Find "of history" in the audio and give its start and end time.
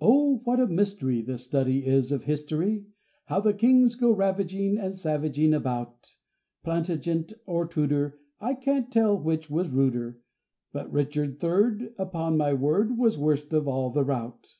2.10-2.84